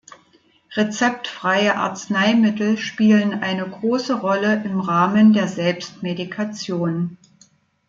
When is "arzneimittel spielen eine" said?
1.75-3.69